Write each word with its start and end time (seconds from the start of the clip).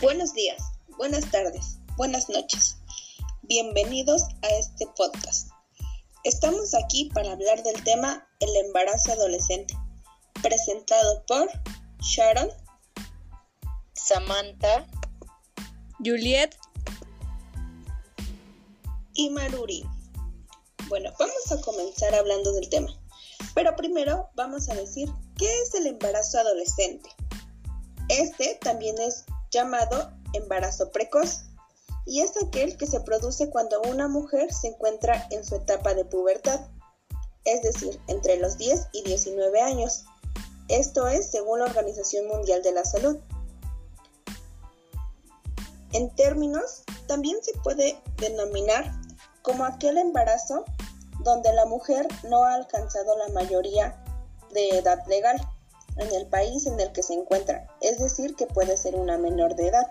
Buenos 0.00 0.32
días, 0.32 0.62
buenas 0.96 1.30
tardes, 1.30 1.76
buenas 1.98 2.30
noches. 2.30 2.78
Bienvenidos 3.42 4.22
a 4.40 4.48
este 4.58 4.86
podcast. 4.96 5.50
Estamos 6.24 6.72
aquí 6.72 7.10
para 7.12 7.32
hablar 7.32 7.62
del 7.62 7.84
tema 7.84 8.26
el 8.40 8.56
embarazo 8.64 9.12
adolescente, 9.12 9.76
presentado 10.42 11.22
por 11.26 11.50
Sharon, 12.00 12.48
Samantha, 13.92 14.86
Juliet 16.02 16.56
y 19.12 19.28
Maruri. 19.28 19.84
Bueno, 20.88 21.10
vamos 21.18 21.52
a 21.52 21.60
comenzar 21.60 22.14
hablando 22.14 22.54
del 22.54 22.70
tema, 22.70 22.98
pero 23.54 23.76
primero 23.76 24.30
vamos 24.34 24.70
a 24.70 24.74
decir 24.76 25.10
qué 25.36 25.60
es 25.60 25.74
el 25.74 25.88
embarazo 25.88 26.38
adolescente. 26.38 27.10
Este 28.08 28.58
también 28.62 28.98
es 28.98 29.26
llamado 29.50 30.10
embarazo 30.32 30.90
precoz 30.90 31.44
y 32.06 32.22
es 32.22 32.32
aquel 32.42 32.76
que 32.76 32.86
se 32.86 33.00
produce 33.00 33.50
cuando 33.50 33.80
una 33.82 34.08
mujer 34.08 34.52
se 34.52 34.68
encuentra 34.68 35.26
en 35.30 35.44
su 35.44 35.56
etapa 35.56 35.94
de 35.94 36.04
pubertad, 36.04 36.60
es 37.44 37.62
decir, 37.62 38.00
entre 38.08 38.36
los 38.38 38.58
10 38.58 38.88
y 38.92 39.02
19 39.02 39.60
años. 39.60 40.04
Esto 40.68 41.08
es 41.08 41.30
según 41.30 41.60
la 41.60 41.66
Organización 41.66 42.26
Mundial 42.26 42.62
de 42.62 42.72
la 42.72 42.84
Salud. 42.84 43.18
En 45.92 46.14
términos, 46.14 46.82
también 47.06 47.36
se 47.42 47.52
puede 47.58 48.00
denominar 48.18 48.92
como 49.42 49.64
aquel 49.64 49.98
embarazo 49.98 50.64
donde 51.24 51.52
la 51.52 51.66
mujer 51.66 52.06
no 52.28 52.44
ha 52.44 52.54
alcanzado 52.54 53.16
la 53.18 53.28
mayoría 53.34 54.02
de 54.52 54.78
edad 54.78 55.04
legal 55.06 55.40
en 55.96 56.14
el 56.14 56.26
país 56.26 56.66
en 56.66 56.78
el 56.80 56.92
que 56.92 57.02
se 57.02 57.14
encuentra, 57.14 57.66
es 57.80 57.98
decir, 57.98 58.34
que 58.36 58.46
puede 58.46 58.76
ser 58.76 58.94
una 58.94 59.18
menor 59.18 59.54
de 59.54 59.68
edad. 59.68 59.88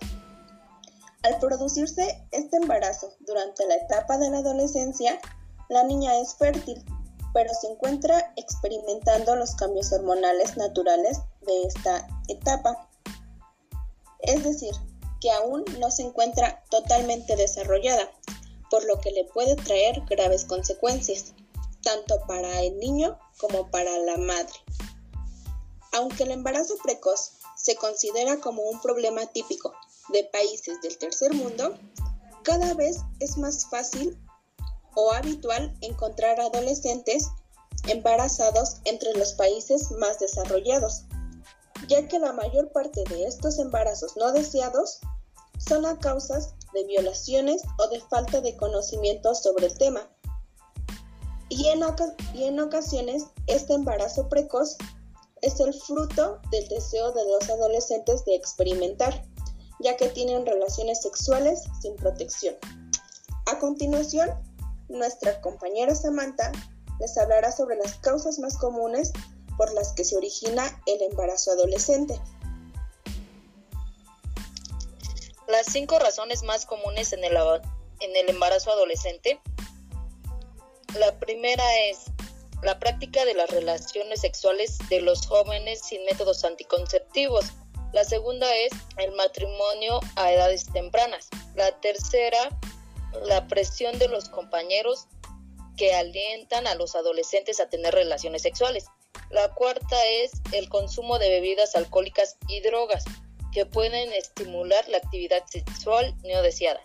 Al 1.23 1.37
producirse 1.39 2.23
este 2.31 2.57
embarazo 2.57 3.13
durante 3.19 3.65
la 3.67 3.75
etapa 3.75 4.17
de 4.17 4.29
la 4.29 4.37
adolescencia, 4.37 5.19
la 5.67 5.83
niña 5.83 6.19
es 6.19 6.35
fértil, 6.35 6.83
pero 7.33 7.53
se 7.53 7.67
encuentra 7.67 8.33
experimentando 8.37 9.35
los 9.35 9.55
cambios 9.55 9.91
hormonales 9.91 10.57
naturales 10.57 11.19
de 11.41 11.63
esta 11.63 12.07
etapa. 12.27 12.89
Es 14.21 14.43
decir, 14.43 14.73
que 15.21 15.31
aún 15.31 15.65
no 15.79 15.91
se 15.91 16.03
encuentra 16.03 16.63
totalmente 16.69 17.35
desarrollada, 17.35 18.09
por 18.69 18.85
lo 18.85 18.99
que 18.99 19.11
le 19.11 19.25
puede 19.25 19.55
traer 19.55 20.01
graves 20.09 20.45
consecuencias, 20.45 21.33
tanto 21.83 22.15
para 22.27 22.61
el 22.61 22.77
niño 22.79 23.17
como 23.39 23.69
para 23.69 23.97
la 23.99 24.17
madre. 24.17 24.53
Aunque 25.91 26.23
el 26.23 26.31
embarazo 26.31 26.75
precoz 26.83 27.33
se 27.55 27.75
considera 27.75 28.39
como 28.39 28.63
un 28.63 28.81
problema 28.81 29.25
típico 29.27 29.73
de 30.09 30.23
países 30.25 30.81
del 30.81 30.97
tercer 30.97 31.33
mundo, 31.33 31.77
cada 32.43 32.73
vez 32.73 32.99
es 33.19 33.37
más 33.37 33.67
fácil 33.69 34.17
o 34.95 35.11
habitual 35.11 35.75
encontrar 35.81 36.39
adolescentes 36.39 37.27
embarazados 37.87 38.77
entre 38.85 39.13
los 39.13 39.33
países 39.33 39.91
más 39.91 40.19
desarrollados, 40.19 41.05
ya 41.87 42.07
que 42.07 42.19
la 42.19 42.33
mayor 42.33 42.71
parte 42.71 43.03
de 43.09 43.25
estos 43.25 43.59
embarazos 43.59 44.15
no 44.17 44.31
deseados 44.31 44.99
son 45.57 45.85
a 45.85 45.99
causas 45.99 46.53
de 46.73 46.85
violaciones 46.85 47.61
o 47.77 47.87
de 47.87 47.99
falta 48.01 48.41
de 48.41 48.55
conocimiento 48.55 49.35
sobre 49.35 49.67
el 49.67 49.77
tema. 49.77 50.07
Y 51.49 51.67
en, 51.67 51.81
y 52.33 52.43
en 52.43 52.59
ocasiones 52.59 53.25
este 53.47 53.73
embarazo 53.73 54.29
precoz 54.29 54.77
es 55.41 55.59
el 55.59 55.73
fruto 55.73 56.39
del 56.51 56.67
deseo 56.67 57.11
de 57.11 57.23
los 57.25 57.49
adolescentes 57.49 58.25
de 58.25 58.35
experimentar, 58.35 59.23
ya 59.79 59.95
que 59.97 60.09
tienen 60.09 60.45
relaciones 60.45 61.01
sexuales 61.01 61.63
sin 61.81 61.95
protección. 61.95 62.55
A 63.45 63.59
continuación, 63.59 64.29
nuestra 64.89 65.39
compañera 65.41 65.95
Samantha 65.95 66.51
les 66.99 67.17
hablará 67.17 67.51
sobre 67.51 67.77
las 67.77 67.95
causas 67.95 68.39
más 68.39 68.57
comunes 68.57 69.11
por 69.57 69.73
las 69.73 69.93
que 69.93 70.03
se 70.03 70.15
origina 70.15 70.81
el 70.85 71.01
embarazo 71.01 71.51
adolescente. 71.51 72.19
Las 75.47 75.65
cinco 75.65 75.97
razones 75.97 76.43
más 76.43 76.65
comunes 76.65 77.11
en 77.11 77.23
el, 77.23 78.29
embarazo 78.29 78.71
adolescente. 78.71 79.41
La 80.97 81.17
primera 81.19 81.63
es 81.89 81.99
la 82.61 82.79
práctica 82.79 83.25
de 83.25 83.33
las 83.33 83.49
relaciones 83.49 84.21
sexuales 84.21 84.77
de 84.89 85.01
los 85.01 85.25
jóvenes 85.27 85.81
sin 85.81 86.03
métodos 86.05 86.43
anticonceptivos. 86.43 87.45
La 87.93 88.03
segunda 88.03 88.53
es 88.55 88.71
el 88.97 89.11
matrimonio 89.13 89.99
a 90.15 90.31
edades 90.31 90.65
tempranas. 90.71 91.29
La 91.55 91.79
tercera, 91.79 92.49
la 93.25 93.47
presión 93.47 93.97
de 93.97 94.07
los 94.07 94.29
compañeros 94.29 95.07
que 95.77 95.95
alientan 95.95 96.67
a 96.67 96.75
los 96.75 96.95
adolescentes 96.95 97.59
a 97.59 97.69
tener 97.69 97.93
relaciones 97.93 98.41
sexuales. 98.41 98.85
La 99.29 99.53
cuarta 99.53 99.97
es 100.05 100.31
el 100.51 100.69
consumo 100.69 101.17
de 101.19 101.29
bebidas 101.29 101.75
alcohólicas 101.75 102.37
y 102.47 102.59
drogas 102.61 103.05
que 103.53 103.65
pueden 103.65 104.11
estimular 104.13 104.87
la 104.89 104.97
actividad 104.97 105.43
sexual 105.47 106.15
no 106.23 106.41
deseada. 106.41 106.81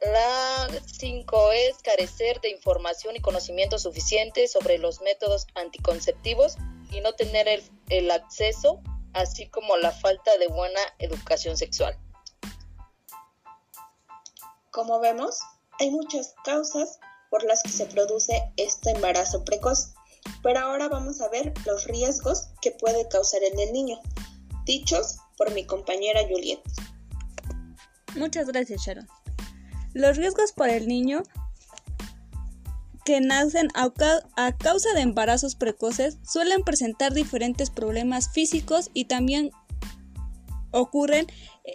La 0.00 0.68
5 0.86 1.52
es 1.52 1.78
carecer 1.82 2.40
de 2.40 2.50
información 2.50 3.16
y 3.16 3.20
conocimiento 3.20 3.78
suficiente 3.78 4.48
sobre 4.48 4.78
los 4.78 5.02
métodos 5.02 5.46
anticonceptivos 5.54 6.56
y 6.90 7.00
no 7.00 7.12
tener 7.12 7.48
el, 7.48 7.62
el, 7.90 8.10
acceso, 8.10 8.80
así 9.12 9.48
como 9.50 9.76
la 9.76 9.92
falta 9.92 10.36
de 10.38 10.48
buena 10.48 10.80
educación 10.98 11.58
sexual. 11.58 11.98
Como 14.70 15.00
vemos, 15.00 15.38
hay 15.78 15.90
muchas 15.90 16.34
causas 16.44 16.98
por 17.28 17.44
las 17.44 17.62
que 17.62 17.70
se 17.70 17.84
produce 17.84 18.52
este 18.56 18.92
embarazo 18.92 19.44
precoz, 19.44 19.92
pero 20.42 20.60
ahora 20.60 20.88
vamos 20.88 21.20
a 21.20 21.28
ver 21.28 21.52
los 21.66 21.84
riesgos 21.84 22.48
que 22.62 22.70
puede 22.70 23.06
causar 23.08 23.42
en 23.42 23.58
el 23.60 23.72
niño, 23.72 24.00
dichos 24.64 25.18
por 25.36 25.52
mi 25.52 25.66
compañera 25.66 26.22
Juliet. 26.26 26.60
Muchas 28.16 28.46
gracias, 28.46 28.82
Sharon. 28.82 29.19
Los 29.94 30.16
riesgos 30.16 30.52
por 30.52 30.68
el 30.68 30.86
niño 30.86 31.22
que 33.04 33.20
nacen 33.20 33.68
a, 33.74 34.56
causa 34.56 34.92
de 34.94 35.00
embarazos 35.00 35.56
precoces 35.56 36.18
suelen 36.22 36.62
presentar 36.62 37.12
diferentes 37.12 37.70
problemas 37.70 38.30
físicos 38.32 38.90
y 38.94 39.06
también 39.06 39.50
ocurren 40.70 41.26
eh, 41.64 41.74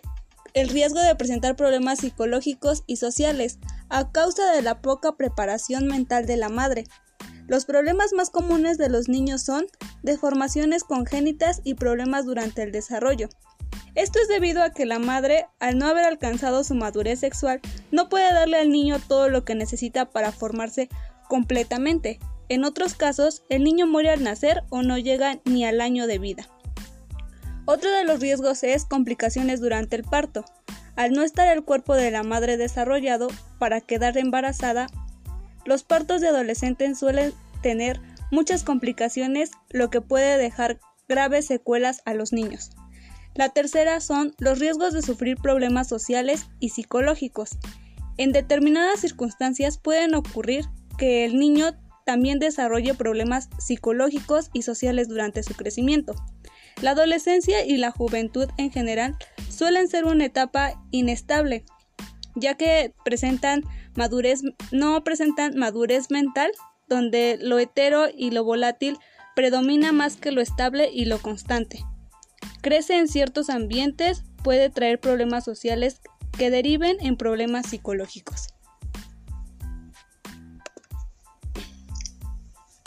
el 0.53 0.69
riesgo 0.69 0.99
de 1.01 1.15
presentar 1.15 1.57
problemas 1.57 1.99
psicológicos 1.99 2.83
y 2.87 2.95
sociales 2.95 3.59
a 3.89 4.11
causa 4.11 4.51
de 4.53 4.61
la 4.61 4.81
poca 4.81 5.17
preparación 5.17 5.87
mental 5.87 6.25
de 6.25 6.37
la 6.37 6.49
madre. 6.49 6.85
Los 7.47 7.65
problemas 7.65 8.13
más 8.13 8.29
comunes 8.29 8.77
de 8.77 8.89
los 8.89 9.09
niños 9.09 9.43
son 9.43 9.65
deformaciones 10.03 10.83
congénitas 10.83 11.61
y 11.63 11.73
problemas 11.73 12.25
durante 12.25 12.63
el 12.63 12.71
desarrollo. 12.71 13.29
Esto 13.95 14.19
es 14.19 14.27
debido 14.27 14.61
a 14.61 14.71
que 14.71 14.85
la 14.85 14.99
madre, 14.99 15.47
al 15.59 15.77
no 15.77 15.87
haber 15.87 16.03
alcanzado 16.03 16.65
su 16.65 16.75
madurez 16.75 17.19
sexual, 17.19 17.61
no 17.91 18.09
puede 18.09 18.33
darle 18.33 18.57
al 18.57 18.69
niño 18.69 18.99
todo 18.99 19.29
lo 19.29 19.45
que 19.45 19.55
necesita 19.55 20.05
para 20.05 20.33
formarse 20.33 20.89
completamente. 21.29 22.19
En 22.49 22.65
otros 22.65 22.93
casos, 22.93 23.43
el 23.49 23.63
niño 23.63 23.87
muere 23.87 24.09
al 24.09 24.21
nacer 24.21 24.63
o 24.69 24.83
no 24.83 24.97
llega 24.97 25.39
ni 25.45 25.65
al 25.65 25.79
año 25.79 26.07
de 26.07 26.19
vida. 26.19 26.49
Otro 27.63 27.89
de 27.89 28.03
los 28.03 28.19
riesgos 28.19 28.63
es 28.63 28.83
complicaciones 28.83 29.61
durante 29.61 29.95
el 29.95 30.03
parto. 30.03 30.43
Al 30.97 31.13
no 31.13 31.23
estar 31.23 31.47
el 31.47 31.63
cuerpo 31.63 31.95
de 31.95 32.11
la 32.11 32.23
madre 32.23 32.57
desarrollado 32.57 33.27
para 33.59 33.81
quedar 33.81 34.17
embarazada, 34.17 34.87
los 35.65 35.83
partos 35.83 36.19
de 36.19 36.27
adolescentes 36.27 36.99
suelen 36.99 37.33
tener 37.61 37.99
muchas 38.29 38.63
complicaciones, 38.63 39.51
lo 39.69 39.89
que 39.89 40.01
puede 40.01 40.37
dejar 40.37 40.79
graves 41.07 41.47
secuelas 41.47 42.01
a 42.05 42.13
los 42.13 42.33
niños. 42.33 42.71
La 43.35 43.49
tercera 43.49 43.99
son 43.99 44.33
los 44.39 44.59
riesgos 44.59 44.93
de 44.93 45.01
sufrir 45.01 45.35
problemas 45.35 45.89
sociales 45.89 46.47
y 46.61 46.69
psicológicos. 46.69 47.49
En 48.17 48.31
determinadas 48.31 49.01
circunstancias 49.01 49.77
pueden 49.77 50.15
ocurrir 50.15 50.65
que 50.97 51.25
el 51.25 51.37
niño 51.37 51.71
también 52.05 52.39
desarrolle 52.39 52.93
problemas 52.93 53.49
psicológicos 53.59 54.49
y 54.53 54.61
sociales 54.61 55.09
durante 55.09 55.43
su 55.43 55.53
crecimiento. 55.53 56.15
La 56.81 56.91
adolescencia 56.91 57.65
y 57.65 57.75
la 57.75 57.91
juventud 57.91 58.47
en 58.57 58.71
general 58.71 59.17
suelen 59.49 59.89
ser 59.89 60.05
una 60.05 60.25
etapa 60.25 60.81
inestable, 60.91 61.65
ya 62.35 62.55
que 62.55 62.93
presentan 63.03 63.63
madurez, 63.95 64.43
no 64.71 65.03
presentan 65.03 65.57
madurez 65.57 66.09
mental, 66.09 66.51
donde 66.87 67.37
lo 67.41 67.59
hetero 67.59 68.05
y 68.15 68.31
lo 68.31 68.45
volátil 68.45 68.97
predomina 69.35 69.91
más 69.91 70.15
que 70.15 70.31
lo 70.31 70.39
estable 70.39 70.89
y 70.93 71.03
lo 71.03 71.19
constante 71.19 71.83
crece 72.65 72.97
en 72.97 73.07
ciertos 73.07 73.51
ambientes, 73.51 74.23
puede 74.43 74.71
traer 74.71 74.99
problemas 74.99 75.43
sociales 75.43 76.01
que 76.35 76.49
deriven 76.49 76.97
en 76.99 77.15
problemas 77.15 77.67
psicológicos. 77.67 78.47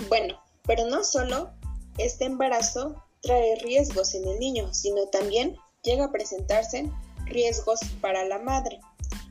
Bueno, 0.08 0.42
pero 0.66 0.86
no 0.86 1.04
solo 1.04 1.52
este 1.96 2.24
embarazo 2.24 3.04
trae 3.22 3.54
riesgos 3.62 4.16
en 4.16 4.26
el 4.26 4.40
niño, 4.40 4.74
sino 4.74 5.06
también 5.12 5.56
llega 5.84 6.06
a 6.06 6.10
presentarse 6.10 6.90
riesgos 7.26 7.78
para 8.00 8.24
la 8.24 8.40
madre, 8.40 8.80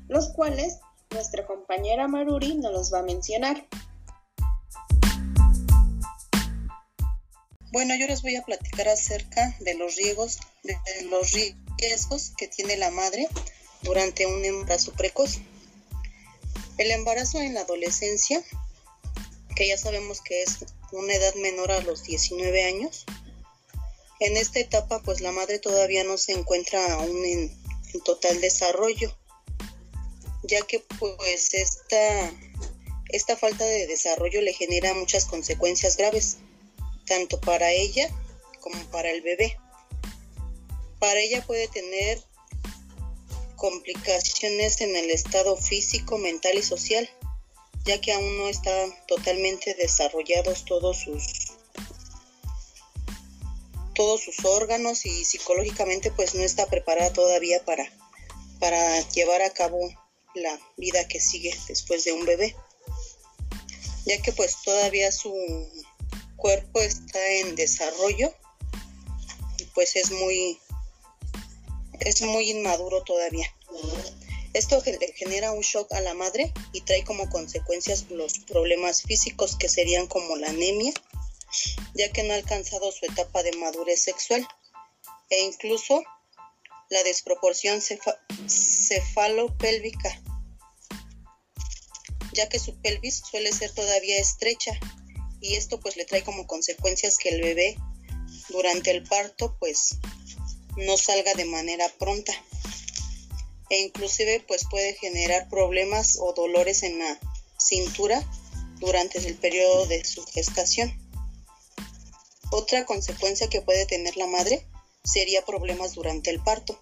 los 0.07 0.29
cuales 0.29 0.79
nuestra 1.11 1.45
compañera 1.45 2.07
Maruri 2.07 2.55
nos 2.55 2.71
los 2.71 2.93
va 2.93 2.99
a 2.99 3.03
mencionar. 3.03 3.67
Bueno, 7.71 7.95
yo 7.95 8.07
les 8.07 8.21
voy 8.21 8.35
a 8.37 8.43
platicar 8.43 8.87
acerca 8.87 9.55
de 9.59 9.73
los 9.73 9.95
riesgos, 9.95 10.39
de 10.63 10.77
los 11.09 11.33
riesgos 11.77 12.31
que 12.37 12.47
tiene 12.47 12.77
la 12.77 12.91
madre 12.91 13.27
durante 13.81 14.25
un 14.25 14.43
embarazo 14.45 14.93
precoz. 14.93 15.39
El 16.77 16.91
embarazo 16.91 17.41
en 17.41 17.53
la 17.53 17.61
adolescencia, 17.61 18.41
que 19.55 19.67
ya 19.67 19.77
sabemos 19.77 20.21
que 20.21 20.43
es 20.43 20.59
una 20.93 21.13
edad 21.13 21.35
menor 21.35 21.71
a 21.73 21.81
los 21.81 22.03
19 22.03 22.63
años, 22.63 23.05
en 24.21 24.37
esta 24.37 24.59
etapa 24.59 25.01
pues 25.03 25.19
la 25.19 25.33
madre 25.33 25.59
todavía 25.59 26.05
no 26.05 26.17
se 26.17 26.31
encuentra 26.31 26.93
aún 26.93 27.25
en, 27.25 27.51
en 27.93 28.01
total 28.01 28.39
desarrollo, 28.39 29.13
ya 30.43 30.61
que 30.65 30.79
pues 30.99 31.53
esta, 31.53 32.31
esta 33.09 33.35
falta 33.35 33.65
de 33.65 33.87
desarrollo 33.87 34.41
le 34.41 34.53
genera 34.53 34.93
muchas 34.93 35.25
consecuencias 35.25 35.97
graves 35.97 36.37
tanto 37.07 37.39
para 37.39 37.71
ella 37.71 38.09
como 38.59 38.79
para 38.91 39.09
el 39.11 39.21
bebé. 39.21 39.57
Para 40.99 41.19
ella 41.19 41.45
puede 41.45 41.67
tener 41.67 42.21
complicaciones 43.55 44.81
en 44.81 44.95
el 44.95 45.09
estado 45.09 45.57
físico, 45.57 46.17
mental 46.17 46.57
y 46.57 46.63
social, 46.63 47.09
ya 47.85 47.99
que 48.01 48.13
aún 48.13 48.37
no 48.37 48.49
están 48.49 48.93
totalmente 49.07 49.73
desarrollados 49.73 50.65
todos 50.65 50.99
sus 50.99 51.23
todos 53.95 54.21
sus 54.21 54.45
órganos 54.45 55.07
y 55.07 55.25
psicológicamente 55.25 56.11
pues 56.11 56.35
no 56.35 56.43
está 56.43 56.67
preparada 56.67 57.11
todavía 57.13 57.65
para, 57.65 57.91
para 58.59 59.01
llevar 59.09 59.41
a 59.41 59.49
cabo 59.49 59.79
la 60.35 60.59
vida 60.77 61.07
que 61.07 61.19
sigue 61.19 61.57
después 61.67 62.03
de 62.03 62.13
un 62.13 62.23
bebé 62.23 62.55
ya 64.07 64.21
que 64.21 64.31
pues 64.31 64.61
todavía 64.63 65.11
su 65.11 65.33
cuerpo 66.37 66.79
está 66.81 67.19
en 67.33 67.55
desarrollo 67.55 68.33
y 69.57 69.65
pues 69.65 69.95
es 69.95 70.11
muy 70.11 70.59
es 71.99 72.21
muy 72.21 72.51
inmaduro 72.51 73.03
todavía. 73.03 73.51
Esto 74.53 74.81
genera 75.15 75.51
un 75.51 75.61
shock 75.61 75.91
a 75.93 75.99
la 76.01 76.13
madre 76.13 76.53
y 76.71 76.81
trae 76.81 77.03
como 77.03 77.29
consecuencias 77.29 78.05
los 78.09 78.39
problemas 78.39 79.01
físicos 79.01 79.55
que 79.57 79.67
serían 79.67 80.07
como 80.07 80.35
la 80.37 80.49
anemia, 80.49 80.93
ya 81.95 82.11
que 82.11 82.23
no 82.23 82.33
ha 82.33 82.37
alcanzado 82.37 82.91
su 82.91 83.05
etapa 83.05 83.43
de 83.43 83.51
madurez 83.57 84.01
sexual 84.01 84.47
e 85.29 85.43
incluso 85.43 86.01
la 86.89 87.03
desproporción 87.03 87.81
cefalopélvica, 88.47 90.21
ya 92.33 92.47
que 92.47 92.59
su 92.59 92.79
pelvis 92.81 93.23
suele 93.29 93.51
ser 93.51 93.71
todavía 93.73 94.17
estrecha 94.19 94.79
y 95.41 95.55
esto 95.55 95.79
pues 95.79 95.95
le 95.97 96.05
trae 96.05 96.23
como 96.23 96.47
consecuencias 96.47 97.17
que 97.17 97.29
el 97.29 97.41
bebé 97.41 97.77
durante 98.49 98.91
el 98.91 99.03
parto 99.03 99.55
pues 99.59 99.97
no 100.77 100.97
salga 100.97 101.33
de 101.33 101.45
manera 101.45 101.87
pronta 101.97 102.33
e 103.69 103.81
inclusive 103.81 104.43
pues 104.47 104.65
puede 104.69 104.93
generar 104.93 105.49
problemas 105.49 106.17
o 106.19 106.33
dolores 106.33 106.83
en 106.83 106.99
la 106.99 107.19
cintura 107.57 108.23
durante 108.79 109.17
el 109.19 109.35
periodo 109.35 109.87
de 109.87 110.03
su 110.05 110.23
gestación. 110.25 110.95
Otra 112.51 112.85
consecuencia 112.85 113.49
que 113.49 113.61
puede 113.61 113.85
tener 113.85 114.15
la 114.15 114.27
madre 114.27 114.65
sería 115.03 115.43
problemas 115.43 115.93
durante 115.93 116.29
el 116.29 116.41
parto. 116.41 116.79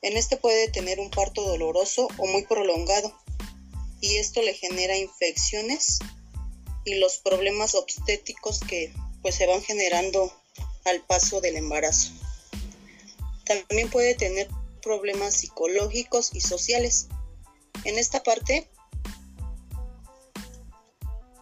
En 0.00 0.16
este 0.16 0.36
puede 0.36 0.68
tener 0.68 1.00
un 1.00 1.10
parto 1.10 1.42
doloroso 1.42 2.08
o 2.16 2.26
muy 2.26 2.44
prolongado 2.44 3.14
y 4.00 4.16
esto 4.16 4.40
le 4.40 4.54
genera 4.54 4.96
infecciones 4.96 5.98
y 6.86 6.94
los 6.94 7.18
problemas 7.18 7.74
obstétricos 7.74 8.60
que 8.60 8.94
pues 9.20 9.34
se 9.34 9.46
van 9.46 9.60
generando 9.60 10.32
al 10.84 11.02
paso 11.02 11.40
del 11.40 11.56
embarazo. 11.56 12.12
También 13.44 13.90
puede 13.90 14.14
tener 14.14 14.48
problemas 14.82 15.34
psicológicos 15.34 16.30
y 16.32 16.40
sociales. 16.40 17.08
En 17.84 17.98
esta 17.98 18.22
parte 18.22 18.70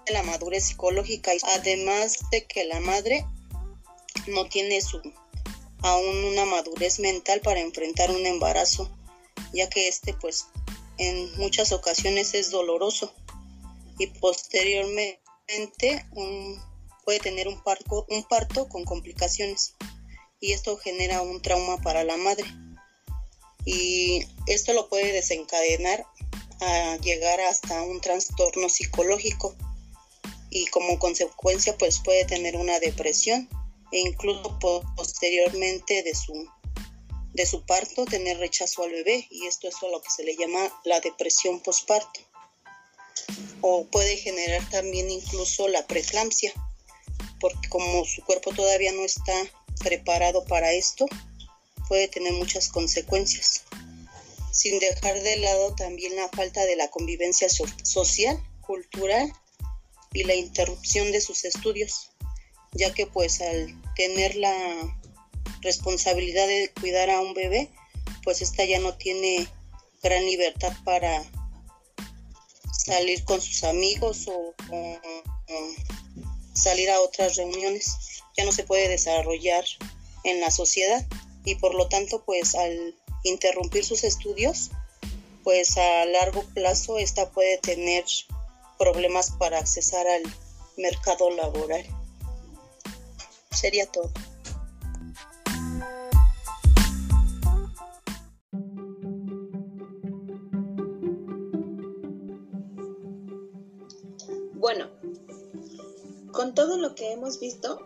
la 0.06 0.22
madurez 0.22 0.64
psicológica, 0.64 1.32
además 1.56 2.18
de 2.30 2.44
que 2.46 2.64
la 2.64 2.80
madre 2.80 3.26
no 4.26 4.48
tiene 4.48 4.80
su 4.80 5.00
aún 5.82 6.24
una 6.24 6.46
madurez 6.46 7.00
mental 7.00 7.40
para 7.40 7.60
enfrentar 7.60 8.10
un 8.10 8.24
embarazo, 8.24 8.90
ya 9.52 9.68
que 9.68 9.88
este 9.88 10.14
pues 10.14 10.46
en 10.96 11.36
muchas 11.36 11.72
ocasiones 11.72 12.32
es 12.32 12.50
doloroso 12.50 13.12
y 13.98 14.06
posteriormente 14.06 15.23
puede 17.04 17.20
tener 17.20 17.48
un 17.48 17.62
parto, 17.62 18.68
con 18.68 18.84
complicaciones. 18.84 19.74
Y 20.40 20.52
esto 20.52 20.76
genera 20.76 21.22
un 21.22 21.40
trauma 21.42 21.78
para 21.78 22.04
la 22.04 22.16
madre. 22.16 22.44
Y 23.64 24.26
esto 24.46 24.72
lo 24.72 24.88
puede 24.88 25.12
desencadenar 25.12 26.06
a 26.60 26.96
llegar 27.02 27.40
hasta 27.40 27.82
un 27.82 28.00
trastorno 28.00 28.68
psicológico. 28.68 29.54
Y 30.50 30.66
como 30.66 30.98
consecuencia 30.98 31.76
pues 31.78 32.00
puede 32.00 32.24
tener 32.24 32.56
una 32.56 32.78
depresión 32.78 33.48
e 33.90 34.00
incluso 34.00 34.58
posteriormente 34.96 36.02
de 36.02 36.14
su 36.14 36.48
de 37.32 37.46
su 37.46 37.66
parto 37.66 38.04
tener 38.04 38.38
rechazo 38.38 38.84
al 38.84 38.92
bebé. 38.92 39.26
Y 39.30 39.46
esto 39.46 39.66
es 39.66 39.74
lo 39.82 40.00
que 40.00 40.10
se 40.10 40.22
le 40.22 40.36
llama 40.36 40.72
la 40.84 41.00
depresión 41.00 41.60
postparto 41.60 42.20
o 43.66 43.86
puede 43.86 44.18
generar 44.18 44.68
también 44.68 45.10
incluso 45.10 45.68
la 45.68 45.86
preeclampsia, 45.86 46.52
porque 47.40 47.66
como 47.70 48.04
su 48.04 48.22
cuerpo 48.22 48.52
todavía 48.52 48.92
no 48.92 49.06
está 49.06 49.32
preparado 49.82 50.44
para 50.44 50.72
esto, 50.72 51.06
puede 51.88 52.08
tener 52.08 52.34
muchas 52.34 52.68
consecuencias. 52.68 53.64
Sin 54.52 54.78
dejar 54.80 55.18
de 55.22 55.38
lado 55.38 55.74
también 55.74 56.14
la 56.14 56.28
falta 56.28 56.66
de 56.66 56.76
la 56.76 56.90
convivencia 56.90 57.48
social, 57.48 58.38
cultural 58.60 59.32
y 60.12 60.24
la 60.24 60.34
interrupción 60.34 61.10
de 61.10 61.22
sus 61.22 61.46
estudios, 61.46 62.10
ya 62.72 62.92
que 62.92 63.06
pues 63.06 63.40
al 63.40 63.82
tener 63.96 64.36
la 64.36 64.52
responsabilidad 65.62 66.46
de 66.46 66.70
cuidar 66.78 67.08
a 67.08 67.22
un 67.22 67.32
bebé, 67.32 67.70
pues 68.24 68.42
esta 68.42 68.66
ya 68.66 68.78
no 68.78 68.94
tiene 68.98 69.48
gran 70.02 70.26
libertad 70.26 70.74
para 70.84 71.24
salir 72.84 73.24
con 73.24 73.40
sus 73.40 73.64
amigos 73.64 74.28
o, 74.28 74.54
salir 76.52 76.90
a 76.90 77.00
otras 77.00 77.36
reuniones. 77.36 77.96
Ya 78.36 78.44
no 78.44 78.52
se 78.52 78.64
puede 78.64 78.88
desarrollar 78.88 79.64
en 80.24 80.40
la 80.40 80.50
sociedad 80.50 81.04
y 81.44 81.56
por 81.56 81.74
lo 81.74 81.88
tanto 81.88 82.24
pues 82.24 82.54
al 82.54 82.94
interrumpir 83.22 83.84
sus 83.84 84.04
estudios 84.04 84.70
pues 85.42 85.76
a 85.76 86.04
largo 86.06 86.42
plazo 86.54 86.98
esta 86.98 87.30
puede 87.30 87.58
tener 87.58 88.04
problemas 88.78 89.30
para 89.32 89.58
accesar 89.58 90.06
al 90.06 90.22
mercado 90.76 91.30
laboral. 91.30 91.84
Sería 93.50 93.86
todo. 93.86 94.10
Que 106.94 107.12
hemos 107.12 107.40
visto, 107.40 107.78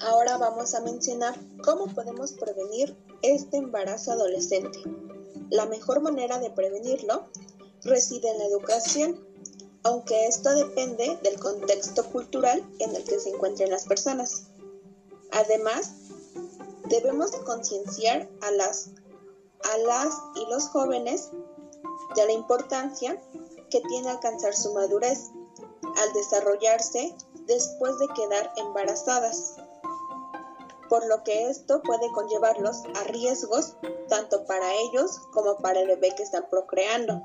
ahora 0.00 0.36
vamos 0.38 0.74
a 0.74 0.80
mencionar 0.80 1.38
cómo 1.64 1.86
podemos 1.86 2.32
prevenir 2.32 2.96
este 3.22 3.56
embarazo 3.56 4.12
adolescente. 4.12 4.78
La 5.50 5.66
mejor 5.66 6.00
manera 6.00 6.38
de 6.38 6.50
prevenirlo 6.50 7.24
reside 7.82 8.30
en 8.30 8.38
la 8.38 8.46
educación, 8.46 9.24
aunque 9.84 10.26
esto 10.26 10.50
depende 10.50 11.18
del 11.22 11.38
contexto 11.38 12.04
cultural 12.06 12.62
en 12.80 12.94
el 12.94 13.04
que 13.04 13.20
se 13.20 13.30
encuentren 13.30 13.70
las 13.70 13.84
personas. 13.84 14.44
Además, 15.30 15.92
debemos 16.88 17.30
concienciar 17.44 18.28
a 18.40 18.50
las, 18.50 18.90
a 19.72 19.78
las 19.78 20.14
y 20.34 20.50
los 20.50 20.68
jóvenes 20.68 21.30
de 22.16 22.26
la 22.26 22.32
importancia 22.32 23.20
que 23.70 23.80
tiene 23.82 24.10
alcanzar 24.10 24.54
su 24.54 24.72
madurez 24.74 25.30
al 25.96 26.12
desarrollarse 26.12 27.14
después 27.46 27.98
de 27.98 28.08
quedar 28.08 28.52
embarazadas, 28.56 29.54
por 30.88 31.06
lo 31.06 31.22
que 31.24 31.48
esto 31.48 31.82
puede 31.82 32.10
conllevarlos 32.12 32.82
a 32.94 33.04
riesgos 33.04 33.76
tanto 34.08 34.44
para 34.44 34.72
ellos 34.74 35.18
como 35.32 35.56
para 35.58 35.80
el 35.80 35.88
bebé 35.88 36.14
que 36.16 36.22
están 36.22 36.48
procreando. 36.48 37.22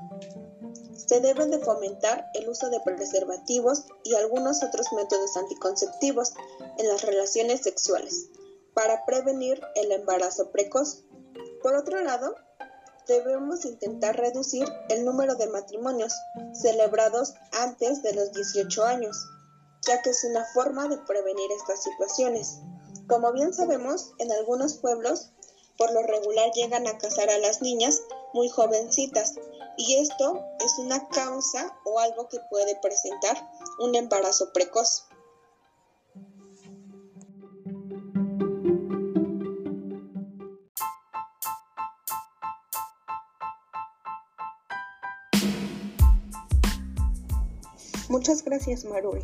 Se 0.94 1.20
deben 1.20 1.50
de 1.50 1.58
fomentar 1.58 2.30
el 2.34 2.48
uso 2.48 2.70
de 2.70 2.80
preservativos 2.80 3.84
y 4.04 4.14
algunos 4.14 4.62
otros 4.62 4.86
métodos 4.92 5.36
anticonceptivos 5.36 6.32
en 6.78 6.88
las 6.88 7.02
relaciones 7.02 7.62
sexuales 7.62 8.28
para 8.74 9.04
prevenir 9.04 9.60
el 9.74 9.92
embarazo 9.92 10.50
precoz. 10.50 11.02
Por 11.62 11.74
otro 11.74 12.00
lado, 12.02 12.34
debemos 13.06 13.64
intentar 13.64 14.16
reducir 14.16 14.66
el 14.88 15.04
número 15.04 15.34
de 15.34 15.48
matrimonios 15.48 16.12
celebrados 16.52 17.34
antes 17.52 18.02
de 18.02 18.14
los 18.14 18.32
18 18.32 18.84
años, 18.84 19.16
ya 19.86 20.02
que 20.02 20.10
es 20.10 20.24
una 20.24 20.44
forma 20.44 20.88
de 20.88 20.98
prevenir 20.98 21.50
estas 21.52 21.82
situaciones. 21.82 22.60
Como 23.08 23.32
bien 23.32 23.52
sabemos, 23.52 24.12
en 24.18 24.30
algunos 24.32 24.74
pueblos 24.74 25.30
por 25.76 25.92
lo 25.92 26.02
regular 26.02 26.50
llegan 26.52 26.86
a 26.86 26.98
casar 26.98 27.30
a 27.30 27.38
las 27.38 27.62
niñas 27.62 28.02
muy 28.34 28.48
jovencitas 28.48 29.34
y 29.76 29.96
esto 29.96 30.44
es 30.64 30.78
una 30.78 31.08
causa 31.08 31.76
o 31.84 31.98
algo 31.98 32.28
que 32.28 32.38
puede 32.50 32.76
presentar 32.80 33.50
un 33.78 33.94
embarazo 33.94 34.52
precoz. 34.52 35.08
Muchas 48.08 48.44
gracias, 48.44 48.84
Maruri. 48.84 49.22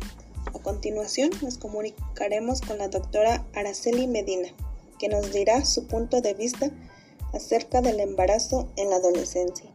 Continuación 0.69 1.31
nos 1.41 1.57
comunicaremos 1.57 2.61
con 2.61 2.77
la 2.77 2.89
doctora 2.89 3.43
Araceli 3.55 4.05
Medina, 4.05 4.49
que 4.99 5.09
nos 5.09 5.33
dirá 5.33 5.65
su 5.65 5.87
punto 5.87 6.21
de 6.21 6.35
vista 6.35 6.69
acerca 7.33 7.81
del 7.81 7.99
embarazo 7.99 8.71
en 8.77 8.91
la 8.91 8.97
adolescencia. 8.97 9.71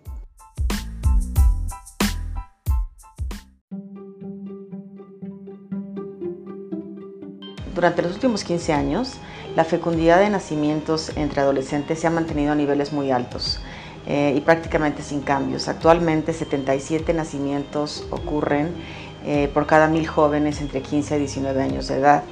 Durante 7.75 8.03
los 8.03 8.13
últimos 8.13 8.45
15 8.45 8.73
años, 8.73 9.15
la 9.57 9.65
fecundidad 9.65 10.21
de 10.21 10.31
nacimientos 10.31 11.11
entre 11.17 11.41
adolescentes 11.41 11.99
se 11.99 12.07
ha 12.07 12.11
mantenido 12.11 12.53
a 12.53 12.55
niveles 12.55 12.93
muy 12.93 13.11
altos 13.11 13.59
eh, 14.07 14.35
y 14.37 14.41
prácticamente 14.43 15.03
sin 15.03 15.23
cambios. 15.23 15.67
Actualmente 15.67 16.33
77 16.35 17.15
nacimientos 17.15 18.07
ocurren 18.11 18.75
eh, 19.25 19.51
por 19.53 19.67
cada 19.67 19.89
mil 19.89 20.07
jóvenes 20.07 20.61
entre 20.61 20.83
15 20.83 21.17
y 21.17 21.19
19 21.21 21.63
años 21.63 21.89
de 21.89 21.97
edad. 21.97 22.23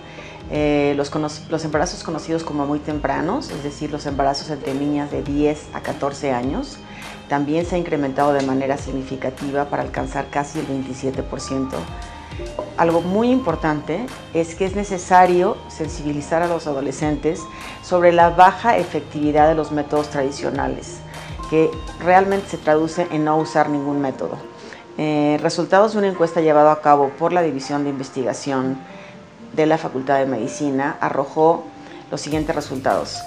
Eh, 0.50 0.92
los, 0.96 1.11
los, 1.49 1.64
embarazos 1.64 2.02
conocidos 2.02 2.44
como 2.44 2.66
muy 2.66 2.78
tempranos, 2.78 3.50
es 3.50 3.62
decir, 3.62 3.90
los 3.90 4.04
embarazos 4.06 4.50
entre 4.50 4.75
niñas 4.75 5.11
de 5.11 5.22
10 5.22 5.68
a 5.72 5.80
14 5.80 6.32
años, 6.32 6.78
también 7.28 7.64
se 7.64 7.76
ha 7.76 7.78
incrementado 7.78 8.34
de 8.34 8.42
manera 8.42 8.76
significativa 8.76 9.66
para 9.66 9.82
alcanzar 9.82 10.26
casi 10.28 10.58
el 10.58 10.68
27%. 10.68 11.70
Algo 12.76 13.00
muy 13.00 13.30
importante 13.30 14.04
es 14.34 14.54
que 14.54 14.66
es 14.66 14.75
necesario 14.75 15.56
sensibilizar 15.68 16.42
a 16.42 16.49
los 16.49 16.66
adolescentes 16.66 17.40
sobre 17.82 18.12
la 18.12 18.30
baja 18.30 18.76
efectividad 18.76 19.49
de 19.49 19.54
los 19.54 19.72
métodos 19.72 20.08
tradicionales, 20.11 20.99
que 21.49 21.70
realmente 22.00 22.49
se 22.49 22.58
traduce 22.58 23.06
en 23.11 23.25
no 23.25 23.38
usar 23.38 23.70
ningún 23.70 24.00
método. 24.00 24.51
Eh, 24.99 25.38
resultados 25.40 25.92
de 25.92 25.99
una 25.99 26.08
encuesta 26.08 26.40
llevada 26.40 26.72
a 26.72 26.80
cabo 26.80 27.11
por 27.18 27.32
la 27.32 27.42
División 27.42 27.84
de 27.84 27.90
Investigación 27.90 28.76
de 29.54 29.66
la 29.66 29.78
Facultad 29.78 30.18
de 30.18 30.26
Medicina 30.26 30.96
arrojó 31.00 31.64
los 32.11 32.20
siguientes 32.20 32.54
resultados. 32.54 33.18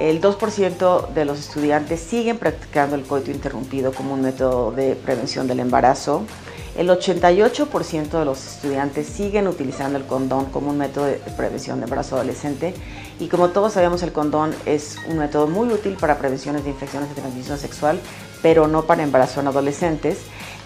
El 0.00 0.20
2% 0.20 1.08
de 1.14 1.24
los 1.24 1.38
estudiantes 1.38 2.00
siguen 2.00 2.36
practicando 2.38 2.96
el 2.96 3.04
coito 3.04 3.30
interrumpido 3.30 3.92
como 3.92 4.14
un 4.14 4.22
método 4.22 4.72
de 4.72 4.96
prevención 4.96 5.46
del 5.46 5.60
embarazo. 5.60 6.24
El 6.76 6.88
88% 6.88 8.18
de 8.18 8.24
los 8.24 8.44
estudiantes 8.44 9.06
siguen 9.06 9.46
utilizando 9.46 9.96
el 9.96 10.04
condón 10.04 10.46
como 10.46 10.70
un 10.70 10.78
método 10.78 11.06
de 11.06 11.14
prevención 11.36 11.78
de 11.78 11.84
embarazo 11.84 12.16
adolescente. 12.16 12.74
Y 13.20 13.28
como 13.28 13.50
todos 13.50 13.74
sabemos, 13.74 14.02
el 14.02 14.12
condón 14.12 14.52
es 14.66 14.96
un 15.08 15.18
método 15.18 15.46
muy 15.46 15.68
útil 15.68 15.96
para 15.98 16.18
prevenciones 16.18 16.64
de 16.64 16.70
infecciones 16.70 17.08
de 17.10 17.14
transmisión 17.14 17.58
sexual, 17.58 18.00
pero 18.42 18.66
no 18.66 18.82
para 18.86 19.04
embarazo 19.04 19.40
en 19.40 19.46
adolescentes 19.46 20.18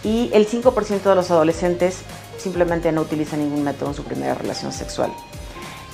y 0.04 0.30
el 0.32 0.48
5% 0.48 1.02
de 1.02 1.14
los 1.14 1.30
adolescentes 1.30 2.02
simplemente 2.38 2.92
no 2.92 3.02
utilizan 3.02 3.40
ningún 3.40 3.64
método 3.64 3.90
en 3.90 3.94
su 3.94 4.04
primera 4.04 4.34
relación 4.34 4.72
sexual. 4.72 5.12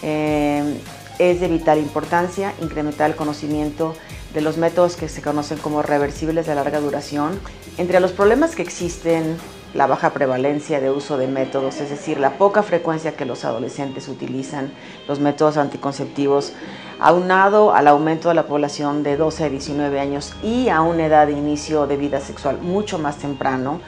Eh, 0.02 0.78
es 1.18 1.40
de 1.40 1.48
vital 1.48 1.78
importancia 1.78 2.52
incrementar 2.60 3.10
el 3.10 3.16
conocimiento 3.16 3.94
de 4.34 4.40
los 4.40 4.56
métodos 4.56 4.96
que 4.96 5.08
se 5.08 5.22
conocen 5.22 5.58
como 5.58 5.82
reversibles 5.82 6.46
de 6.46 6.54
larga 6.54 6.80
duración. 6.80 7.40
Entre 7.78 8.00
los 8.00 8.12
problemas 8.12 8.56
que 8.56 8.62
existen, 8.62 9.36
la 9.74 9.86
baja 9.86 10.10
prevalencia 10.10 10.80
de 10.80 10.90
uso 10.90 11.16
de 11.18 11.26
métodos, 11.26 11.80
es 11.80 11.90
decir, 11.90 12.18
la 12.18 12.36
poca 12.38 12.62
frecuencia 12.62 13.16
que 13.16 13.24
los 13.24 13.44
adolescentes 13.44 14.08
utilizan 14.08 14.72
los 15.08 15.20
métodos 15.20 15.56
anticonceptivos, 15.56 16.52
aunado 16.98 17.74
al 17.74 17.88
aumento 17.88 18.28
de 18.28 18.34
la 18.34 18.46
población 18.46 19.02
de 19.02 19.16
12 19.16 19.44
a 19.44 19.48
19 19.48 20.00
años 20.00 20.34
y 20.42 20.68
a 20.68 20.80
una 20.82 21.06
edad 21.06 21.26
de 21.26 21.32
inicio 21.32 21.86
de 21.86 21.96
vida 21.96 22.20
sexual 22.20 22.58
mucho 22.60 22.98
más 22.98 23.18
temprano, 23.18 23.80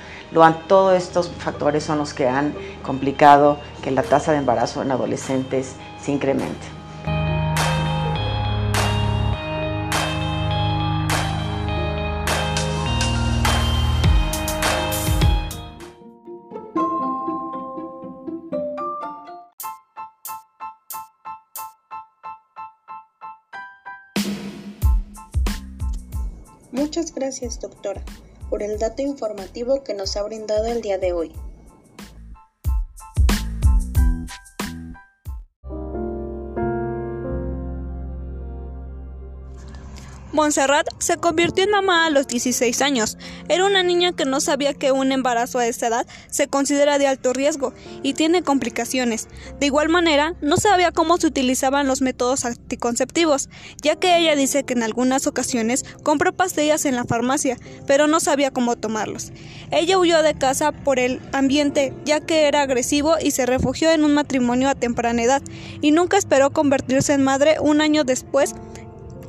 todos 0.69 0.95
estos 0.97 1.31
factores 1.31 1.85
son 1.85 1.99
los 1.99 2.13
que 2.13 2.29
han 2.29 2.55
complicado 2.83 3.59
que 3.83 3.91
la 3.91 4.03
tasa 4.03 4.33
de 4.33 4.39
embarazo 4.39 4.83
en 4.83 4.91
adolescentes 4.91 5.77
se 6.01 6.13
incremente. 6.13 6.75
Gracias, 27.26 27.59
doctora, 27.59 28.04
por 28.49 28.62
el 28.62 28.78
dato 28.78 29.02
informativo 29.02 29.83
que 29.83 29.95
nos 29.95 30.16
ha 30.16 30.23
brindado 30.23 30.66
el 30.66 30.80
día 30.80 30.97
de 30.97 31.12
hoy. 31.12 31.33
Montserrat 40.37 40.87
se 40.99 41.16
convirtió 41.16 41.64
en 41.64 41.71
mamá 41.71 42.05
a 42.05 42.11
los 42.11 42.28
16 42.28 42.83
años. 42.83 43.16
Era 43.49 43.64
una 43.64 43.83
niña 43.83 44.12
que 44.12 44.26
no 44.26 44.40
sabía 44.40 44.75
que 44.75 44.93
un 44.93 45.11
embarazo 45.11 45.59
a 45.59 45.66
esa 45.66 45.87
edad 45.87 46.07
se 46.31 46.47
considera 46.47 46.99
de 46.99 47.07
alto 47.07 47.33
riesgo 47.33 47.73
y 48.02 48.12
tiene 48.12 48.43
complicaciones. 48.43 49.28
De 49.59 49.66
igual 49.66 49.88
manera, 49.88 50.35
no 50.43 50.59
sabía 50.59 50.93
cómo 50.93 51.16
se 51.16 51.26
utilizaban 51.26 51.87
los 51.87 52.02
métodos 52.02 52.45
anticonceptivos, 52.45 53.49
ya 53.81 53.97
que 53.97 54.19
ella 54.19 54.37
dice 54.37 54.64
que 54.64 54.75
en 54.75 54.83
algunas 54.83 55.26
ocasiones 55.26 55.87
compró 56.02 56.35
pastillas 56.35 56.85
en 56.85 56.97
la 56.97 57.05
farmacia, 57.05 57.57
pero 57.87 58.07
no 58.07 58.21
sabía 58.21 58.50
cómo 58.50 58.76
tomarlos. 58.76 59.33
Ella 59.71 59.99
huyó 59.99 60.23
de 60.23 60.35
casa 60.35 60.71
por 60.71 60.99
el 60.99 61.19
ambiente, 61.33 61.95
ya 62.05 62.21
que 62.21 62.47
era 62.47 62.61
agresivo 62.61 63.14
y 63.19 63.31
se 63.31 63.47
refugió 63.47 63.90
en 63.90 64.05
un 64.05 64.12
matrimonio 64.12 64.69
a 64.69 64.75
temprana 64.75 65.23
edad, 65.23 65.43
y 65.81 65.93
nunca 65.93 66.19
esperó 66.19 66.50
convertirse 66.50 67.14
en 67.14 67.25
madre 67.25 67.57
un 67.59 67.81
año 67.81 68.05
después 68.05 68.55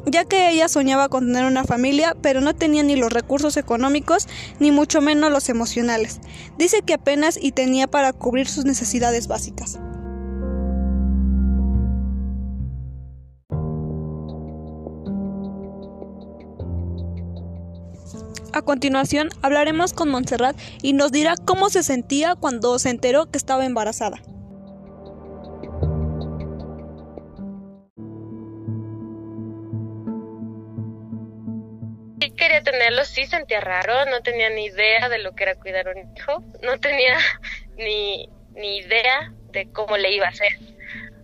ya 0.09 0.25
que 0.25 0.49
ella 0.49 0.69
soñaba 0.69 1.09
con 1.09 1.27
tener 1.27 1.45
una 1.45 1.63
familia, 1.63 2.15
pero 2.21 2.41
no 2.41 2.55
tenía 2.55 2.83
ni 2.83 2.95
los 2.95 3.11
recursos 3.11 3.57
económicos, 3.57 4.27
ni 4.59 4.71
mucho 4.71 5.01
menos 5.01 5.31
los 5.31 5.49
emocionales. 5.49 6.19
Dice 6.57 6.81
que 6.81 6.93
apenas 6.93 7.37
y 7.41 7.51
tenía 7.51 7.87
para 7.87 8.13
cubrir 8.13 8.47
sus 8.47 8.65
necesidades 8.65 9.27
básicas. 9.27 9.79
A 18.53 18.61
continuación 18.63 19.29
hablaremos 19.43 19.93
con 19.93 20.09
Montserrat 20.09 20.57
y 20.81 20.93
nos 20.93 21.11
dirá 21.11 21.35
cómo 21.37 21.69
se 21.69 21.83
sentía 21.83 22.33
cuando 22.33 22.79
se 22.79 22.89
enteró 22.89 23.29
que 23.29 23.37
estaba 23.37 23.65
embarazada. 23.65 24.19
Quería 32.37 32.63
tenerlo, 32.63 33.03
sí 33.03 33.25
sentía 33.25 33.59
raro, 33.59 34.05
no 34.05 34.21
tenía 34.21 34.49
ni 34.49 34.65
idea 34.65 35.09
de 35.09 35.17
lo 35.17 35.35
que 35.35 35.43
era 35.43 35.55
cuidar 35.55 35.89
un 35.89 36.15
hijo, 36.15 36.43
no 36.61 36.79
tenía 36.79 37.17
ni, 37.77 38.29
ni 38.55 38.77
idea 38.77 39.33
de 39.51 39.69
cómo 39.71 39.97
le 39.97 40.11
iba 40.11 40.27
a 40.27 40.29
hacer. 40.29 40.57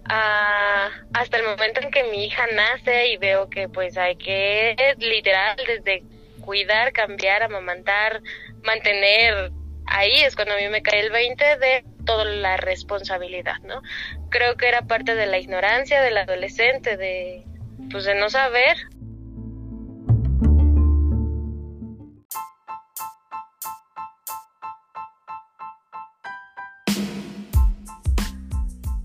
Ah, 0.05 0.89
hasta 1.13 1.37
el 1.37 1.43
momento 1.45 1.79
en 1.79 1.89
que 1.89 2.03
mi 2.03 2.25
hija 2.25 2.45
nace 2.47 3.07
y 3.07 3.17
veo 3.17 3.49
que 3.49 3.69
pues 3.69 3.97
hay 3.97 4.17
que 4.17 4.75
literal 4.97 5.55
desde 5.65 6.03
cuidar, 6.41 6.91
cambiar, 6.91 7.43
amamantar, 7.43 8.21
mantener, 8.63 9.51
ahí 9.85 10.21
es 10.23 10.35
cuando 10.35 10.55
a 10.55 10.57
mí 10.57 10.67
me 10.67 10.81
cae 10.81 10.99
el 10.99 11.11
20 11.11 11.57
de 11.57 11.85
toda 12.05 12.25
la 12.25 12.57
responsabilidad, 12.57 13.59
¿no? 13.63 13.81
Creo 14.29 14.57
que 14.57 14.67
era 14.67 14.81
parte 14.81 15.15
de 15.15 15.25
la 15.25 15.37
ignorancia 15.37 16.01
del 16.01 16.17
adolescente, 16.17 16.97
de 16.97 17.45
pues 17.89 18.03
de 18.05 18.15
no 18.15 18.29
saber 18.29 18.77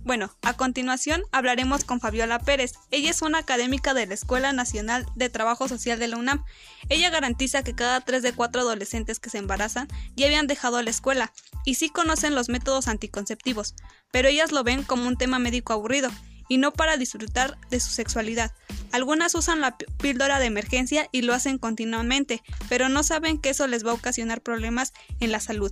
Bueno, 0.08 0.34
a 0.40 0.54
continuación 0.54 1.22
hablaremos 1.32 1.84
con 1.84 2.00
Fabiola 2.00 2.38
Pérez. 2.38 2.72
Ella 2.90 3.10
es 3.10 3.20
una 3.20 3.40
académica 3.40 3.92
de 3.92 4.06
la 4.06 4.14
Escuela 4.14 4.54
Nacional 4.54 5.04
de 5.16 5.28
Trabajo 5.28 5.68
Social 5.68 5.98
de 5.98 6.08
la 6.08 6.16
UNAM. 6.16 6.46
Ella 6.88 7.10
garantiza 7.10 7.62
que 7.62 7.74
cada 7.74 8.00
tres 8.00 8.22
de 8.22 8.32
cuatro 8.32 8.62
adolescentes 8.62 9.20
que 9.20 9.28
se 9.28 9.36
embarazan 9.36 9.86
ya 10.16 10.24
habían 10.24 10.46
dejado 10.46 10.80
la 10.80 10.88
escuela 10.88 11.30
y 11.66 11.74
sí 11.74 11.90
conocen 11.90 12.34
los 12.34 12.48
métodos 12.48 12.88
anticonceptivos, 12.88 13.74
pero 14.10 14.28
ellas 14.28 14.50
lo 14.50 14.64
ven 14.64 14.82
como 14.82 15.06
un 15.06 15.18
tema 15.18 15.38
médico 15.38 15.74
aburrido 15.74 16.10
y 16.48 16.56
no 16.56 16.72
para 16.72 16.96
disfrutar 16.96 17.58
de 17.68 17.78
su 17.78 17.90
sexualidad. 17.90 18.52
Algunas 18.92 19.34
usan 19.34 19.60
la 19.60 19.76
píldora 19.76 20.38
de 20.38 20.46
emergencia 20.46 21.10
y 21.12 21.20
lo 21.20 21.34
hacen 21.34 21.58
continuamente, 21.58 22.42
pero 22.70 22.88
no 22.88 23.02
saben 23.02 23.36
que 23.36 23.50
eso 23.50 23.66
les 23.66 23.84
va 23.84 23.90
a 23.90 23.94
ocasionar 23.96 24.40
problemas 24.40 24.94
en 25.20 25.32
la 25.32 25.40
salud 25.40 25.70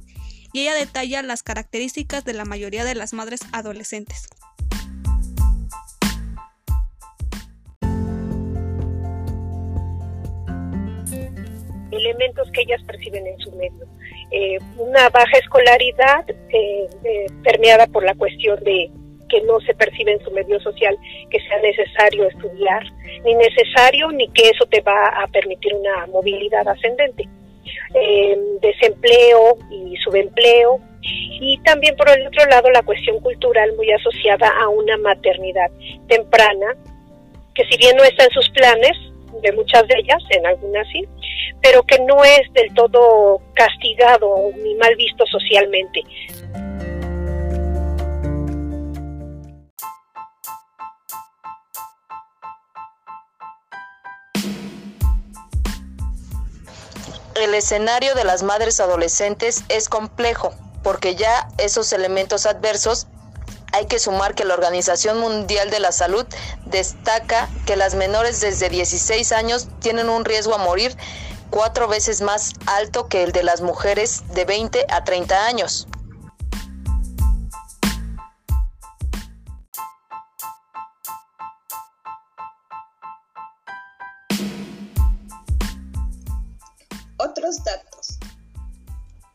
y 0.56 0.62
ella 0.62 0.72
detalla 0.72 1.20
las 1.20 1.42
características 1.42 2.25
de 2.25 2.32
la 2.32 2.46
mayoría 2.46 2.82
de 2.82 2.94
las 2.94 3.12
madres 3.12 3.40
adolescentes. 3.52 4.26
elementos 11.92 12.50
que 12.52 12.60
ellas 12.60 12.82
perciben 12.86 13.26
en 13.26 13.38
su 13.38 13.50
medio. 13.52 13.86
Eh, 14.30 14.58
una 14.76 15.08
baja 15.08 15.38
escolaridad 15.38 16.28
eh, 16.28 16.86
eh, 17.04 17.26
permeada 17.42 17.86
por 17.86 18.04
la 18.04 18.14
cuestión 18.14 18.62
de 18.64 18.90
que 19.28 19.40
no 19.42 19.58
se 19.60 19.75
percibe 19.75 20.12
en 20.12 20.20
su 20.20 20.30
medio 20.30 20.60
social 20.60 20.96
que 21.30 21.40
sea 21.40 21.58
necesario 21.60 22.28
estudiar, 22.28 22.84
ni 23.25 23.34
necesario 23.34 24.12
ni 24.12 24.28
que 24.28 24.50
eso 24.50 24.66
te 24.66 24.82
va 24.82 25.08
a 25.08 25.26
permitir 25.28 25.75
una 25.75 26.06
movilidad 26.06 26.68
ascendente. 26.68 27.28
Eh, 27.94 28.37
desempleo 28.61 29.56
y 29.70 29.96
subempleo, 29.96 30.80
y 31.00 31.58
también 31.58 31.96
por 31.96 32.08
el 32.11 32.26
otro 32.26 32.44
lado 32.46 32.70
la 32.70 32.82
cuestión 32.82 33.20
cultural 33.20 33.73
muy 33.76 33.90
asociada 33.92 34.49
a 34.61 34.68
una 34.68 34.96
maternidad 34.99 35.70
temprana, 36.08 36.75
que 37.54 37.64
si 37.70 37.78
bien 37.78 37.96
no 37.96 38.04
está 38.04 38.25
en 38.25 38.30
sus 38.30 38.49
planes, 38.50 38.92
de 39.42 39.52
muchas 39.52 39.87
de 39.88 39.99
ellas, 39.99 40.23
en 40.30 40.46
algunas 40.46 40.87
sí, 40.88 41.04
pero 41.62 41.82
que 41.82 41.99
no 42.00 42.23
es 42.25 42.52
del 42.52 42.73
todo 42.75 43.40
castigado 43.54 44.50
ni 44.62 44.75
mal 44.76 44.94
visto 44.96 45.25
socialmente. 45.26 46.02
El 57.40 57.55
escenario 57.55 58.14
de 58.14 58.25
las 58.25 58.43
madres 58.43 58.81
adolescentes 58.81 59.64
es 59.69 59.88
complejo, 59.88 60.55
porque 60.83 61.16
ya 61.16 61.49
esos 61.59 61.93
elementos 61.93 62.47
adversos 62.47 63.07
hay 63.73 63.87
que 63.87 63.99
sumar 63.99 64.35
que 64.35 64.45
la 64.45 64.55
Organización 64.55 65.19
Mundial 65.19 65.71
de 65.71 65.81
la 65.81 65.93
Salud 65.93 66.26
destaca 66.64 67.49
que 67.66 67.76
las 67.76 67.95
menores 67.95 68.40
desde 68.40 68.71
16 68.71 69.33
años 69.33 69.69
tienen 69.81 70.09
un 70.09 70.25
riesgo 70.25 70.55
a 70.55 70.59
morir 70.59 70.97
cuatro 71.50 71.88
veces 71.88 72.23
más 72.23 72.52
alto 72.66 73.09
que 73.09 73.23
el 73.23 73.33
de 73.33 73.43
las 73.43 73.61
mujeres 73.61 74.23
de 74.35 74.45
20 74.45 74.87
a 74.88 75.05
30 75.05 75.47
años. 75.47 75.88
Datos. 87.46 88.18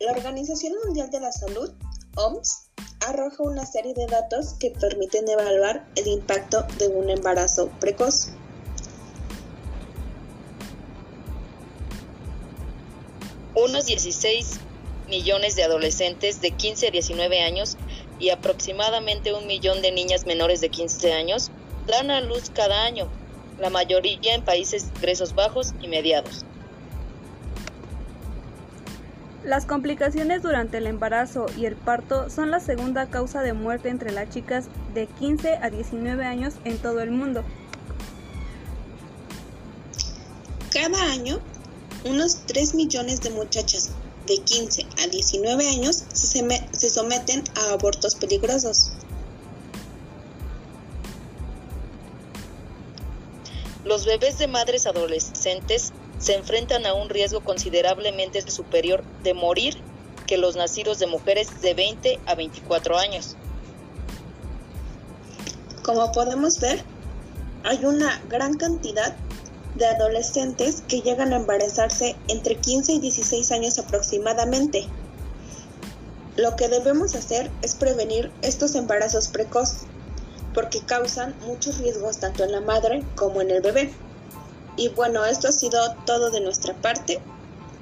La 0.02 0.12
Organización 0.12 0.74
Mundial 0.84 1.10
de 1.12 1.22
la 1.22 1.32
Salud, 1.32 1.72
OMS, 2.18 2.68
arroja 3.00 3.42
una 3.42 3.66
serie 3.66 3.94
de 3.94 4.06
datos 4.06 4.56
que 4.60 4.72
permiten 4.72 5.30
evaluar 5.30 5.88
el 5.96 6.08
impacto 6.08 6.64
de 6.78 6.90
un 6.90 7.10
embarazo 7.10 7.70
precoz. 7.80 8.32
Unos 13.56 13.86
16 13.86 14.60
millones 15.08 15.56
de 15.56 15.64
adolescentes 15.64 16.42
de 16.42 16.52
15 16.52 16.90
a 16.90 16.92
19 16.92 17.42
años 17.42 17.78
y 18.20 18.32
aproximadamente 18.32 19.34
un 19.34 19.48
millón 19.48 19.82
de 19.82 19.94
niñas 19.94 20.26
menores 20.26 20.60
de 20.60 20.68
15 20.68 21.14
años 21.14 21.50
dan 21.88 22.12
a 22.12 22.20
luz 22.20 22.50
cada 22.54 22.84
año, 22.84 23.08
la 23.58 23.70
mayoría 23.70 24.36
en 24.36 24.44
países 24.44 24.92
de 24.92 24.98
ingresos 24.98 25.34
bajos 25.34 25.74
y 25.82 25.88
mediados. 25.88 26.46
Las 29.44 29.66
complicaciones 29.66 30.44
durante 30.44 30.78
el 30.78 30.86
embarazo 30.86 31.48
y 31.58 31.66
el 31.66 31.76
parto 31.76 32.30
son 32.30 32.52
la 32.52 32.60
segunda 32.60 33.10
causa 33.10 33.42
de 33.42 33.54
muerte 33.54 33.90
entre 33.90 34.12
las 34.12 34.30
chicas 34.30 34.66
de 34.94 35.08
15 35.08 35.56
a 35.56 35.72
19 35.72 36.24
años 36.24 36.54
en 36.64 36.78
todo 36.78 37.02
el 37.02 37.10
mundo. 37.10 37.44
Cada 40.72 41.12
año, 41.12 41.40
unos 42.06 42.46
3 42.46 42.76
millones 42.76 43.22
de 43.22 43.32
muchachas 43.32 43.90
de 44.28 44.38
15 44.38 44.86
a 45.04 45.08
19 45.08 45.70
años 45.70 46.04
se, 46.14 46.48
se 46.72 46.90
someten 46.92 47.44
a 47.56 47.74
abortos 47.74 48.14
peligrosos. 48.14 48.92
Los 53.86 54.06
bebés 54.06 54.38
de 54.38 54.48
madres 54.48 54.86
adolescentes 54.86 55.92
se 56.22 56.36
enfrentan 56.36 56.86
a 56.86 56.94
un 56.94 57.10
riesgo 57.10 57.42
considerablemente 57.42 58.50
superior 58.50 59.04
de 59.24 59.34
morir 59.34 59.78
que 60.28 60.38
los 60.38 60.56
nacidos 60.56 61.00
de 61.00 61.08
mujeres 61.08 61.62
de 61.62 61.74
20 61.74 62.20
a 62.26 62.36
24 62.36 62.98
años. 62.98 63.36
Como 65.84 66.12
podemos 66.12 66.60
ver, 66.60 66.84
hay 67.64 67.84
una 67.84 68.22
gran 68.30 68.54
cantidad 68.54 69.16
de 69.76 69.88
adolescentes 69.88 70.84
que 70.88 71.02
llegan 71.02 71.34
a 71.34 71.38
embarazarse 71.38 72.16
entre 72.28 72.56
15 72.56 72.94
y 72.94 73.00
16 73.00 73.52
años 73.52 73.80
aproximadamente. 73.80 74.88
Lo 76.38 76.56
que 76.56 76.68
debemos 76.68 77.16
hacer 77.16 77.50
es 77.64 77.76
prevenir 77.76 78.32
estos 78.44 78.76
embarazos 78.76 79.28
precoces, 79.28 79.82
porque 80.54 80.82
causan 80.82 81.36
muchos 81.48 81.80
riesgos 81.80 82.20
tanto 82.20 82.44
en 82.44 82.52
la 82.52 82.62
madre 82.62 83.04
como 83.16 83.42
en 83.42 83.50
el 83.50 83.62
bebé. 83.62 83.92
Y 84.78 84.90
bueno, 84.90 85.26
esto 85.26 85.50
ha 85.50 85.52
sido 85.52 85.96
todo 86.06 86.32
de 86.32 86.42
nuestra 86.42 86.74
parte. 86.76 87.20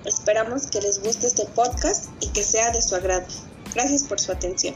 Esperamos 0.06 0.68
que 0.68 0.82
les 0.82 1.02
guste 1.02 1.28
este 1.28 1.46
podcast 1.46 2.10
y 2.22 2.30
que 2.30 2.44
sea 2.44 2.72
de 2.72 2.82
su 2.82 2.96
agrado. 2.96 3.28
Gracias 3.74 4.04
por 4.04 4.20
su 4.20 4.32
atención. 4.32 4.76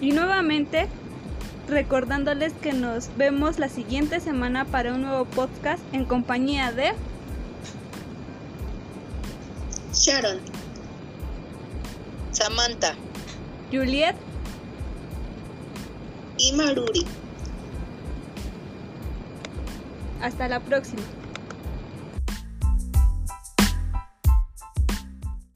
Y 0.00 0.12
nuevamente 0.12 0.86
recordándoles 1.66 2.52
que 2.52 2.74
nos 2.74 3.16
vemos 3.16 3.58
la 3.58 3.70
siguiente 3.70 4.20
semana 4.20 4.66
para 4.66 4.92
un 4.92 5.02
nuevo 5.02 5.24
podcast 5.24 5.82
en 5.92 6.04
compañía 6.04 6.72
de 6.72 6.92
Sharon, 10.04 10.38
Samantha, 12.30 12.94
Juliet 13.72 14.14
y 16.36 16.52
Maruri. 16.52 17.06
Hasta 20.20 20.46
la 20.48 20.60
próxima. 20.60 21.00